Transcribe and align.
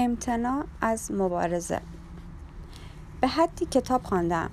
امتناع 0.00 0.64
از 0.80 1.12
مبارزه. 1.12 1.80
به 3.20 3.28
حدی 3.28 3.66
کتاب 3.66 4.02
خواندم. 4.02 4.50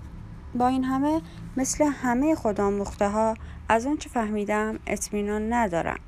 با 0.56 0.68
این 0.68 0.84
همه 0.84 1.22
مثل 1.58 1.84
همه 1.84 2.36
خودآموخته 2.36 3.10
ها 3.10 3.34
از 3.70 3.86
آنچه 3.86 4.10
فهمیدم 4.10 4.80
اطمینان 4.88 5.54
ندارم. 5.54 6.00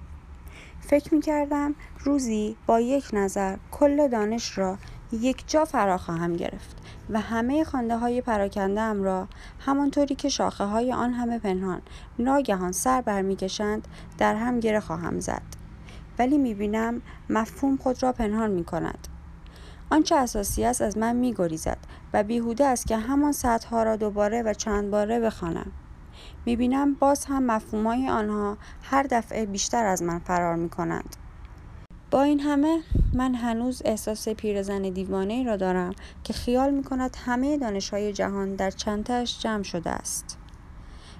فکر 0.81 1.13
می 1.13 1.21
کردم 1.21 1.75
روزی 1.99 2.55
با 2.65 2.79
یک 2.79 3.09
نظر 3.13 3.57
کل 3.71 4.07
دانش 4.07 4.57
را 4.57 4.77
یک 5.11 5.43
جا 5.47 5.65
فرا 5.65 5.97
خواهم 5.97 6.35
گرفت 6.35 6.77
و 7.09 7.19
همه 7.19 7.63
خانده 7.63 7.97
های 7.97 8.21
پراکنده 8.21 8.93
را 8.93 9.27
همانطوری 9.59 10.15
که 10.15 10.29
شاخه 10.29 10.63
های 10.63 10.93
آن 10.93 11.13
همه 11.13 11.39
پنهان 11.39 11.81
ناگهان 12.19 12.71
سر 12.71 13.01
برمیکشند 13.01 13.87
در 14.17 14.35
هم 14.35 14.59
گره 14.59 14.79
خواهم 14.79 15.19
زد. 15.19 15.41
ولی 16.19 16.37
می 16.37 16.53
بینم 16.53 17.01
مفهوم 17.29 17.77
خود 17.77 18.03
را 18.03 18.11
پنهان 18.11 18.51
می 18.51 18.63
کند. 18.63 19.07
آنچه 19.91 20.15
اساسی 20.15 20.65
است 20.65 20.81
از 20.81 20.97
من 20.97 21.15
می 21.15 21.33
گریزد 21.33 21.77
و 22.13 22.23
بیهوده 22.23 22.65
است 22.65 22.87
که 22.87 22.97
همان 22.97 23.31
سطرها 23.31 23.83
را 23.83 23.95
دوباره 23.95 24.43
و 24.43 24.53
چند 24.53 24.91
باره 24.91 25.19
بخوانم 25.19 25.71
می‌بینم 26.45 26.93
باز 26.93 27.25
هم 27.25 27.43
مفهومهای 27.43 28.09
آنها 28.09 28.57
هر 28.83 29.03
دفعه 29.03 29.45
بیشتر 29.45 29.85
از 29.85 30.03
من 30.03 30.19
فرار 30.19 30.55
می 30.55 30.69
کنند. 30.69 31.15
با 32.11 32.21
این 32.21 32.39
همه 32.39 32.79
من 33.13 33.35
هنوز 33.35 33.81
احساس 33.85 34.29
پیرزن 34.29 34.81
دیوانه 34.81 35.43
را 35.43 35.55
دارم 35.57 35.93
که 36.23 36.33
خیال 36.33 36.71
می 36.71 36.83
کند 36.83 37.17
همه 37.25 37.57
دانشهای 37.57 38.13
جهان 38.13 38.55
در 38.55 38.71
چندتش 38.71 39.39
جمع 39.39 39.63
شده 39.63 39.89
است. 39.89 40.37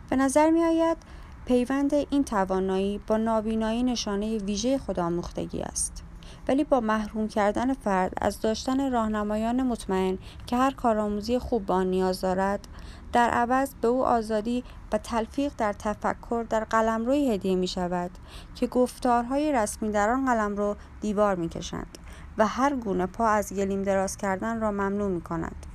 به 0.10 0.16
نظر 0.16 0.50
می 0.50 0.64
آید 0.64 0.98
پیوند 1.46 1.94
این 1.94 2.24
توانایی 2.24 3.02
با 3.08 3.18
نابینایی 3.18 3.84
نشانه 3.84 4.38
ویژه 4.38 4.78
خودآموختگی 4.78 5.62
است. 5.62 6.04
ولی 6.48 6.64
با 6.64 6.80
محروم 6.80 7.28
کردن 7.28 7.74
فرد 7.74 8.14
از 8.22 8.42
داشتن 8.42 8.92
راهنمایان 8.92 9.64
مطمئن 9.64 10.18
که 10.46 10.58
هر 10.58 10.72
کارآموزی 10.72 11.40
خوب 11.40 11.66
با 11.66 11.76
آن 11.76 11.88
نیاز 11.88 12.22
دارد 12.22 12.68
در 13.14 13.30
عوض 13.30 13.74
به 13.82 13.88
او 13.88 14.06
آزادی 14.06 14.64
و 14.92 14.98
تلفیق 14.98 15.54
در 15.58 15.74
تفکر 15.74 16.46
در 16.50 16.64
قلمروی 16.64 17.32
هدیه 17.32 17.56
می 17.56 17.68
شود 17.68 18.12
که 18.56 18.68
گفتارهای 18.68 19.54
رسمی 19.54 19.92
در 19.92 20.10
آن 20.10 20.26
قلمرو 20.26 20.76
دیوار 21.02 21.36
می 21.36 21.50
کشند 21.50 21.98
و 22.38 22.48
هر 22.48 22.76
گونه 22.76 23.06
پا 23.06 23.28
از 23.28 23.54
گلیم 23.54 23.84
دراز 23.84 24.18
کردن 24.18 24.62
را 24.62 24.72
ممنوع 24.72 25.10
می 25.10 25.22
کند. 25.22 25.66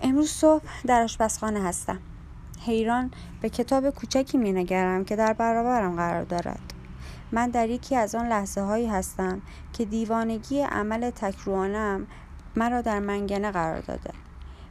امروز 0.00 0.30
صبح 0.30 0.64
در 0.86 1.02
آشپزخانه 1.02 1.62
هستم. 1.62 1.98
حیران 2.60 3.10
به 3.40 3.48
کتاب 3.48 3.90
کوچکی 3.90 4.38
می 4.38 4.52
نگرم 4.52 5.04
که 5.04 5.16
در 5.16 5.32
برابرم 5.32 5.96
قرار 5.96 6.24
دارد. 6.24 6.79
من 7.32 7.50
در 7.50 7.68
یکی 7.68 7.96
از 7.96 8.14
آن 8.14 8.28
لحظه 8.28 8.60
هایی 8.60 8.86
هستم 8.86 9.42
که 9.72 9.84
دیوانگی 9.84 10.60
عمل 10.60 11.10
تکروانم 11.10 12.06
مرا 12.56 12.80
در 12.80 12.98
منگنه 12.98 13.50
قرار 13.50 13.80
داده 13.80 14.10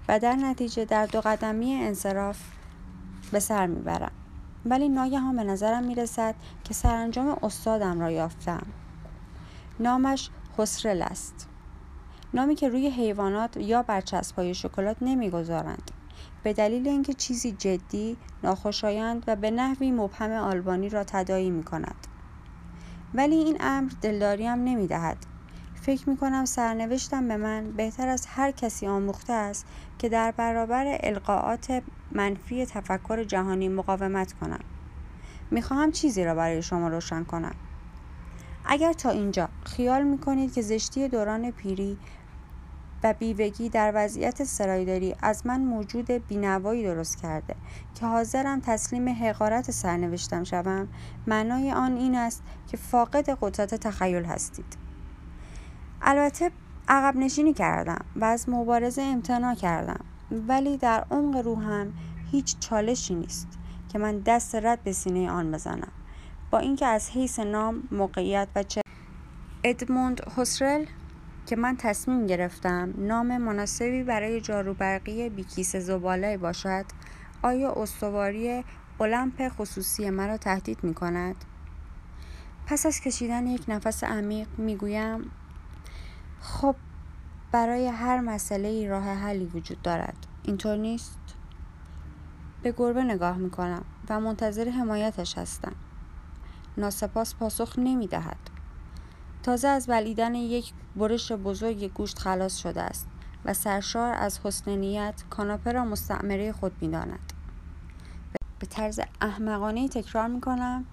و 0.08 0.20
در 0.20 0.36
نتیجه 0.36 0.86
در 0.86 1.06
دو 1.06 1.22
قدمی 1.22 1.74
انصراف 1.74 2.40
به 3.32 3.40
سر 3.40 3.68
می‌برم. 3.68 4.12
ولی 4.66 4.90
ناگهان 4.90 5.36
به 5.36 5.44
نظرم 5.44 5.84
می‌رسد 5.84 6.36
که 6.64 6.74
سرانجام 6.74 7.38
استادم 7.44 8.00
را 8.00 8.12
یافتم. 8.12 8.68
نامش 9.80 10.30
خسرل 10.58 11.02
است. 11.02 11.48
نامی 12.34 12.56
که 12.56 12.70
روی 12.70 12.90
حیوانات 12.90 13.58
یا 13.58 13.84
بر 13.84 14.04
های 14.38 14.54
شکلات 14.54 14.98
نمی‌گذارند. 15.02 15.92
به 16.44 16.54
دلیل 16.54 16.88
اینکه 16.88 17.14
چیزی 17.14 17.52
جدی 17.52 18.18
ناخوشایند 18.44 19.24
و 19.28 19.36
به 19.36 19.52
نحوی 19.52 19.92
مبهم 19.92 20.32
آلبانی 20.32 20.90
را 20.90 21.04
تدایی 21.04 21.50
می 21.50 21.64
کند. 21.64 22.08
ولی 23.14 23.36
این 23.36 23.58
امر 23.60 23.92
دلداریم 24.02 24.52
نمی 24.52 24.88
دهد. 24.88 25.18
فکر 25.82 26.10
می 26.10 26.18
کنم 26.18 26.46
سرنوشتم 26.46 27.28
به 27.28 27.38
من 27.38 27.72
بهتر 27.72 28.08
از 28.08 28.26
هر 28.26 28.52
کسی 28.52 28.88
آموخته 28.88 29.34
است 29.34 29.66
که 29.98 30.10
در 30.10 30.32
برابر 30.32 30.98
القاعات 31.04 31.84
منفی 32.12 32.66
تفکر 32.66 33.24
جهانی 33.24 33.70
مقاومت 33.70 34.34
کنم. 34.34 34.60
می 35.52 35.62
خواهم 35.62 35.92
چیزی 35.92 36.26
را 36.26 36.36
برای 36.36 36.62
شما 36.62 36.88
روشن 36.88 37.24
کنم. 37.24 37.56
اگر 38.66 38.94
تا 38.94 39.10
اینجا 39.10 39.50
خیال 39.64 40.04
می 40.04 40.18
کنید 40.18 40.54
که 40.54 40.62
زشتی 40.62 41.08
دوران 41.08 41.52
پیری 41.52 41.98
و 43.04 43.14
بیوگی 43.14 43.70
در 43.70 43.92
وضعیت 43.96 44.44
سرایداری 44.44 45.16
از 45.22 45.48
من 45.48 45.62
موجود 45.62 46.12
بینوایی 46.12 46.84
درست 46.84 47.22
کرده 47.22 47.56
که 47.96 48.06
حاضرم 48.06 48.60
تسلیم 48.60 49.10
حقارت 49.10 49.72
سرنوشتم 49.72 50.44
شوم. 50.44 50.88
معنای 51.28 51.72
آن 51.72 51.98
این 51.98 52.16
است 52.16 52.44
که 52.68 52.78
فاقد 52.78 53.30
قدرت 53.42 53.76
تخیل 53.76 54.24
هستید. 54.24 54.78
البته 56.02 56.52
عقب 56.88 57.16
نشینی 57.16 57.54
کردم 57.54 58.06
و 58.16 58.26
از 58.26 58.50
مبارزه 58.50 59.02
امتناع 59.02 59.56
کردم. 59.56 60.00
ولی 60.32 60.78
در 60.78 61.06
عمق 61.12 61.38
روحم 61.38 61.94
هیچ 62.32 62.60
چالشی 62.60 63.16
نیست 63.16 63.48
که 63.92 64.00
من 64.00 64.20
دست 64.20 64.56
رد 64.56 64.84
به 64.84 64.92
سینه 64.92 65.32
آن 65.32 65.52
بزنم. 65.52 65.92
با 66.52 66.60
اینکه 66.60 66.86
از 66.86 67.10
حیث 67.10 67.40
نام 67.40 67.84
موقعیت 67.92 68.48
و 68.56 68.64
چه 68.64 68.82
ادموند 69.64 70.22
هوسرل 70.38 70.86
که 71.50 71.56
من 71.56 71.76
تصمیم 71.78 72.28
گرفتم 72.28 72.94
نام 72.98 73.38
مناسبی 73.38 74.04
برای 74.04 74.42
جاروبرقی 74.42 75.30
بیکیس 75.30 75.76
زباله 75.76 76.38
باشد 76.38 76.86
آیا 77.42 77.74
استواری 77.74 78.64
المپ 79.00 79.50
خصوصی 79.50 80.10
مرا 80.10 80.38
تهدید 80.38 80.84
می 80.84 80.94
کند؟ 80.94 81.36
پس 82.66 82.86
از 82.86 83.02
کشیدن 83.02 83.48
یک 83.48 83.66
نفس 83.68 84.04
عمیق 84.04 84.48
می 84.58 84.76
گویم 84.76 85.32
خب 86.42 86.76
برای 87.52 87.88
هر 87.88 88.20
مسئله 88.20 88.68
ای 88.68 88.88
راه 88.88 89.04
حلی 89.04 89.46
وجود 89.46 89.82
دارد 89.82 90.28
اینطور 90.44 90.78
نیست؟ 90.78 91.20
به 92.64 92.72
گربه 92.78 93.04
نگاه 93.04 93.38
می 93.38 93.50
کنم 93.50 93.86
و 94.10 94.20
منتظر 94.20 94.70
حمایتش 94.70 95.38
هستم 95.38 95.76
ناسپاس 96.78 97.36
پاسخ 97.36 97.80
نمی 97.80 98.08
دهد 98.08 98.49
تازه 99.44 99.68
از 99.68 99.88
بلیدن 99.88 100.36
یک 100.36 100.74
برش 100.96 101.32
بزرگ 101.32 101.94
گوشت 101.94 102.20
خلاص 102.20 102.58
شده 102.58 102.82
است 102.82 103.08
و 103.46 103.54
سرشار 103.54 104.14
از 104.14 104.40
حسن 104.44 104.76
نیت 104.76 105.24
کاناپه 105.30 105.72
را 105.72 105.86
مستعمره 105.86 106.52
خود 106.52 106.72
می‌داند. 106.82 107.34
به 108.60 108.66
طرز 108.66 109.00
احمقانه 109.22 109.88
تکرار 109.88 110.28
می 110.28 110.42
کنم 110.42 110.86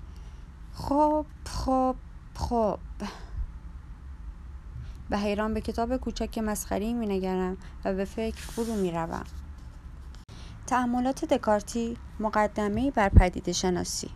خب 0.74 1.26
خب 1.46 1.96
خب. 2.34 2.78
به 5.10 5.18
حیران 5.18 5.54
به 5.54 5.60
کتاب 5.60 5.96
کوچک 5.96 6.38
مسخری 6.38 6.92
می 6.92 7.06
نگرم 7.06 7.56
و 7.84 7.94
به 7.94 8.04
فکر 8.04 8.40
فرو 8.40 8.74
می 8.74 8.90
روم. 8.90 9.24
دکارتی 11.30 11.96
مقدمه 12.20 12.90
بر 12.90 13.08
پدیده 13.08 13.52
شناسی. 13.52 14.10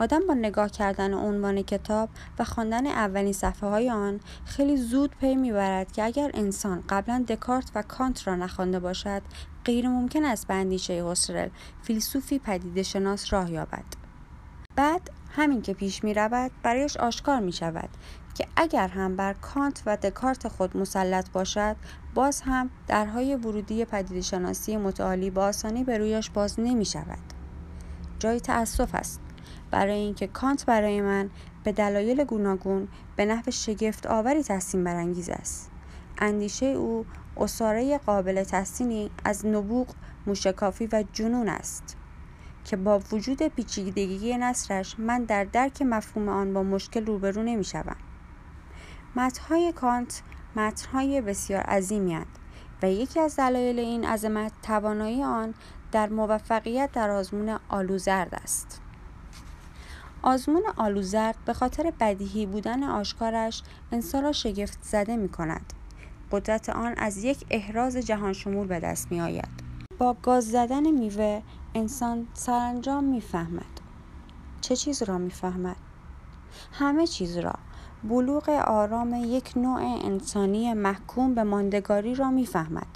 آدم 0.00 0.26
با 0.28 0.34
نگاه 0.34 0.70
کردن 0.70 1.14
عنوان 1.14 1.62
کتاب 1.62 2.08
و 2.38 2.44
خواندن 2.44 2.86
اولین 2.86 3.32
صفحه 3.32 3.68
های 3.68 3.90
آن 3.90 4.20
خیلی 4.44 4.76
زود 4.76 5.16
پی 5.20 5.36
می‌برد 5.36 5.92
که 5.92 6.04
اگر 6.04 6.30
انسان 6.34 6.84
قبلا 6.88 7.24
دکارت 7.28 7.70
و 7.74 7.82
کانت 7.82 8.26
را 8.26 8.36
نخوانده 8.36 8.80
باشد 8.80 9.22
غیر 9.64 9.88
ممکن 9.88 10.24
است 10.24 10.46
به 10.46 10.54
اندیشه 10.54 11.02
هوسرل 11.02 11.48
فیلسوفی 11.82 12.38
پدیده 12.38 12.82
شناس 12.82 13.32
راه 13.32 13.50
یابد 13.50 13.84
بعد 14.76 15.10
همین 15.36 15.62
که 15.62 15.74
پیش 15.74 16.04
می 16.04 16.14
رود 16.14 16.50
برایش 16.62 16.96
آشکار 16.96 17.40
می 17.40 17.52
شود 17.52 17.88
که 18.34 18.46
اگر 18.56 18.88
هم 18.88 19.16
بر 19.16 19.32
کانت 19.32 19.82
و 19.86 19.96
دکارت 19.96 20.48
خود 20.48 20.76
مسلط 20.76 21.30
باشد 21.30 21.76
باز 22.14 22.40
هم 22.40 22.70
درهای 22.86 23.36
ورودی 23.36 23.84
پدیده 23.84 24.20
شناسی 24.20 24.76
متعالی 24.76 25.30
با 25.30 25.44
آسانی 25.44 25.84
به 25.84 25.98
رویش 25.98 26.30
باز 26.30 26.60
نمی 26.60 26.84
شود. 26.84 27.18
جای 28.18 28.40
تأسف 28.40 28.94
است 28.94 29.20
برای 29.70 29.98
اینکه 29.98 30.26
کانت 30.26 30.66
برای 30.66 31.00
من 31.00 31.30
به 31.64 31.72
دلایل 31.72 32.24
گوناگون 32.24 32.88
به 33.16 33.24
نحو 33.24 33.50
شگفت 33.50 34.06
آوری 34.06 34.42
تحسین 34.42 34.84
برانگیز 34.84 35.30
است 35.30 35.70
اندیشه 36.18 36.66
او 36.66 37.06
اصاره 37.36 37.98
قابل 37.98 38.44
تحسینی 38.44 39.10
از 39.24 39.46
نبوغ 39.46 39.86
موشکافی 40.26 40.88
و 40.92 41.04
جنون 41.12 41.48
است 41.48 41.96
که 42.64 42.76
با 42.76 43.00
وجود 43.12 43.42
پیچیدگی 43.42 44.36
نصرش 44.36 44.98
من 44.98 45.24
در 45.24 45.44
درک 45.44 45.82
مفهوم 45.82 46.28
آن 46.28 46.54
با 46.54 46.62
مشکل 46.62 47.06
روبرو 47.06 47.42
نمی 47.42 47.64
شوم. 47.64 47.96
متنهای 49.16 49.72
کانت 49.72 50.22
متنهای 50.56 51.20
بسیار 51.20 51.60
عظیمی 51.60 52.18
و 52.82 52.90
یکی 52.90 53.20
از 53.20 53.36
دلایل 53.36 53.78
این 53.78 54.04
عظمت 54.04 54.52
توانایی 54.62 55.24
آن 55.24 55.54
در 55.92 56.08
موفقیت 56.08 56.92
در 56.92 57.10
آزمون 57.10 57.58
آلوزرد 57.68 58.34
است. 58.34 58.80
آزمون 60.22 60.62
آلوزرد 60.76 61.36
به 61.46 61.52
خاطر 61.52 61.92
بدیهی 62.00 62.46
بودن 62.46 62.82
آشکارش 62.82 63.62
انسان 63.92 64.22
را 64.22 64.32
شگفت 64.32 64.78
زده 64.82 65.16
می 65.16 65.28
کند. 65.28 65.72
قدرت 66.30 66.68
آن 66.68 66.94
از 66.96 67.24
یک 67.24 67.44
احراز 67.50 67.96
جهان 67.96 68.32
شمول 68.32 68.66
به 68.66 68.80
دست 68.80 69.12
می 69.12 69.20
آید. 69.20 69.48
با 69.98 70.16
گاز 70.22 70.50
زدن 70.50 70.90
میوه 70.90 71.42
انسان 71.74 72.26
سرانجام 72.34 73.04
می‌فهمد. 73.04 73.80
چه 74.60 74.76
چیز 74.76 75.02
را 75.02 75.18
می‌فهمد؟ 75.18 75.76
همه 76.72 77.06
چیز 77.06 77.36
را 77.36 77.54
بلوغ 78.04 78.48
آرام 78.48 79.14
یک 79.14 79.52
نوع 79.56 79.80
انسانی 80.04 80.74
محکوم 80.74 81.34
به 81.34 81.42
ماندگاری 81.42 82.14
را 82.14 82.30
می‌فهمد 82.30 82.86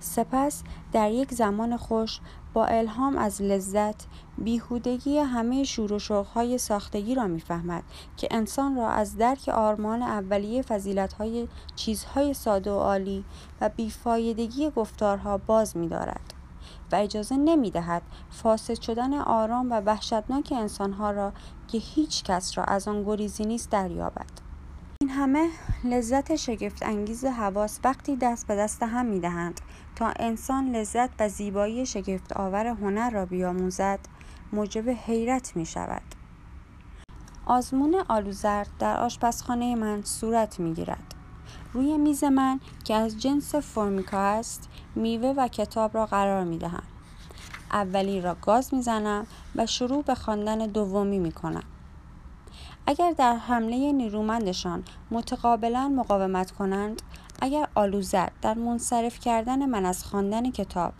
سپس 0.00 0.62
در 0.92 1.10
یک 1.10 1.34
زمان 1.34 1.76
خوش 1.76 2.20
الهام 2.66 3.18
از 3.18 3.42
لذت 3.42 4.06
بیهودگی 4.38 5.18
همه 5.18 5.64
شور 5.64 5.92
و 5.92 5.98
شوقهای 5.98 6.58
ساختگی 6.58 7.14
را 7.14 7.26
می‌فهمد 7.26 7.82
که 8.16 8.28
انسان 8.30 8.76
را 8.76 8.88
از 8.88 9.16
درک 9.16 9.48
آرمان 9.48 10.02
اولیه 10.02 10.62
فضیلتهای 10.62 11.48
چیزهای 11.76 12.34
ساده 12.34 12.70
و 12.70 12.78
عالی 12.78 13.24
و 13.60 13.68
بیفایدگی 13.68 14.70
گفتارها 14.70 15.38
باز 15.38 15.76
می‌دارد 15.76 16.34
و 16.92 16.96
اجازه 16.96 17.36
نمی‌دهد 17.36 18.02
فاسد 18.30 18.80
شدن 18.80 19.14
آرام 19.14 19.70
و 19.70 19.80
وحشتناک 19.80 20.52
انسانها 20.56 21.10
را 21.10 21.32
که 21.68 21.78
هیچ 21.78 22.24
کس 22.24 22.58
را 22.58 22.64
از 22.64 22.88
آن 22.88 23.04
گریزی 23.04 23.44
نیست 23.44 23.70
دریابد. 23.70 24.47
این 25.08 25.16
همه 25.16 25.48
لذت 25.84 26.36
شگفت 26.36 26.82
انگیز 26.82 27.24
حواس 27.24 27.80
وقتی 27.84 28.16
دست 28.16 28.46
به 28.46 28.56
دست 28.56 28.82
هم 28.82 29.06
می 29.06 29.20
دهند 29.20 29.60
تا 29.96 30.12
انسان 30.16 30.76
لذت 30.76 31.10
و 31.18 31.28
زیبایی 31.28 31.86
شگفت 31.86 32.32
آور 32.32 32.66
هنر 32.66 33.10
را 33.10 33.26
بیاموزد 33.26 33.98
موجب 34.52 34.88
حیرت 34.88 35.56
می 35.56 35.66
شود. 35.66 36.02
آزمون 37.46 37.94
آلوزرد 38.08 38.68
در 38.78 38.96
آشپزخانه 38.96 39.74
من 39.74 40.02
صورت 40.02 40.60
می 40.60 40.74
گیرد. 40.74 41.14
روی 41.72 41.98
میز 41.98 42.24
من 42.24 42.60
که 42.84 42.94
از 42.94 43.18
جنس 43.18 43.54
فرمیکا 43.54 44.18
است 44.18 44.68
میوه 44.94 45.34
و 45.36 45.48
کتاب 45.48 45.96
را 45.96 46.06
قرار 46.06 46.44
می 46.44 46.58
دهم. 46.58 46.82
اولی 47.72 48.20
را 48.20 48.36
گاز 48.42 48.74
می 48.74 48.82
زنم 48.82 49.26
و 49.56 49.66
شروع 49.66 50.02
به 50.02 50.14
خواندن 50.14 50.58
دومی 50.58 51.18
می 51.18 51.32
کنم. 51.32 51.64
اگر 52.90 53.12
در 53.12 53.36
حمله 53.36 53.92
نیرومندشان 53.92 54.84
متقابلا 55.10 55.88
مقاومت 55.88 56.50
کنند 56.50 57.02
اگر 57.42 57.68
آلوزر 57.74 58.28
در 58.42 58.54
منصرف 58.54 59.20
کردن 59.20 59.66
من 59.66 59.86
از 59.86 60.04
خواندن 60.04 60.50
کتاب 60.50 60.92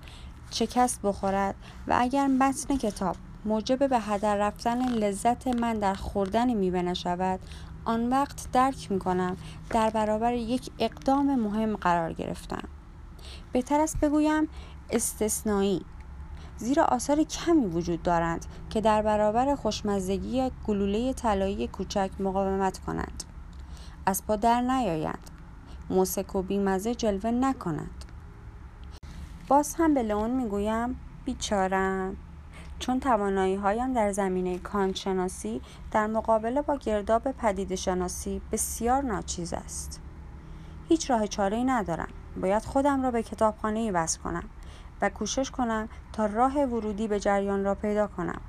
شکست 0.51 1.03
بخورد 1.03 1.55
و 1.87 1.97
اگر 1.99 2.27
متن 2.27 2.77
کتاب 2.77 3.17
موجب 3.45 3.89
به 3.89 4.01
هدر 4.01 4.37
رفتن 4.37 4.89
لذت 4.89 5.49
من 5.49 5.79
در 5.79 5.95
خوردن 5.95 6.55
میوه 6.55 6.83
نشود 6.83 7.41
آن 7.85 8.11
وقت 8.11 8.49
درک 8.53 8.93
می 8.93 8.99
کنم 8.99 9.37
در 9.71 9.91
برابر 9.91 10.35
یک 10.35 10.71
اقدام 10.79 11.35
مهم 11.35 11.77
قرار 11.77 12.13
گرفتم. 12.13 12.69
بهتر 13.53 13.81
است 13.81 14.01
بگویم 14.01 14.49
استثنایی. 14.91 15.85
زیرا 16.59 16.85
آثار 16.85 17.23
کمی 17.23 17.67
وجود 17.67 18.03
دارند 18.03 18.47
که 18.71 18.81
در 18.81 19.03
برابر 19.03 19.55
خوشمزگی 19.55 20.51
گلوله 20.67 21.13
طلایی 21.13 21.69
کوچک 21.69 22.11
مقاومت 22.21 22.79
کنند. 22.79 23.23
از 24.07 24.27
پا 24.27 24.37
در 24.37 24.61
نیایند. 24.61 25.31
موسک 25.91 26.35
و 26.37 26.43
بیمزه 26.43 26.95
جلوه 26.95 27.31
نکنند. 27.31 28.05
باز 29.49 29.75
هم 29.75 29.95
به 29.95 30.03
لئون 30.03 30.31
می‌گویم 30.31 31.01
بیچارم 31.25 32.17
چون 32.79 33.01
توانایی 33.01 33.55
هایم 33.55 33.93
در 33.93 34.13
زمینه 34.13 34.59
کانشناسی 34.59 35.61
در 35.91 36.07
مقابله 36.07 36.63
با 36.63 36.77
گرداب 36.77 37.33
پدید 37.33 37.75
شناسی 37.75 38.41
بسیار 38.53 39.03
ناچیز 39.03 39.53
است. 39.53 40.01
هیچ 40.89 41.11
راه 41.11 41.27
چاره 41.27 41.57
ای 41.57 41.65
ندارم. 41.65 42.09
باید 42.41 42.65
خودم 42.65 43.03
را 43.03 43.11
به 43.11 43.23
کتابخانه 43.23 43.79
ای 43.79 43.91
وصل 43.91 44.21
کنم. 44.21 44.45
و 45.03 45.09
کوشش 45.09 45.51
کنم 45.51 45.89
تا 46.13 46.27
راه 46.27 46.65
ورودی 46.65 47.09
به 47.09 47.21
جریان 47.21 47.65
را 47.65 47.75
پیدا 47.75 48.07
کنم. 48.07 48.41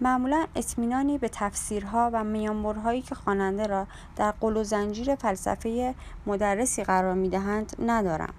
معمولا 0.00 0.46
اطمینانی 0.56 1.18
به 1.18 1.28
تفسیرها 1.28 2.10
و 2.12 2.24
میانبرهایی 2.24 3.02
که 3.02 3.14
خواننده 3.14 3.66
را 3.66 3.86
در 4.16 4.30
قل 4.30 4.56
و 4.56 4.64
زنجیر 4.64 5.14
فلسفه 5.14 5.94
مدرسی 6.26 6.84
قرار 6.84 7.14
می‌دهند 7.14 7.76
ندارم. 7.86 8.34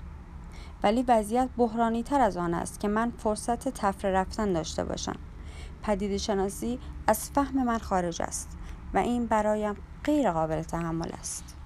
ولی 0.83 1.05
وضعیت 1.07 1.49
بحرانی 1.57 2.03
تر 2.03 2.21
از 2.21 2.37
آن 2.37 2.53
است 2.53 2.79
که 2.79 2.87
من 2.87 3.11
فرصت 3.17 3.69
تفره 3.69 4.11
رفتن 4.11 4.53
داشته 4.53 4.83
باشم. 4.83 5.15
پدید 5.83 6.17
شناسی 6.17 6.79
از 7.07 7.29
فهم 7.29 7.63
من 7.63 7.77
خارج 7.77 8.21
است 8.21 8.57
و 8.93 8.97
این 8.97 9.25
برایم 9.25 9.75
غیر 10.03 10.31
قابل 10.31 10.61
تحمل 10.61 11.11
است. 11.19 11.56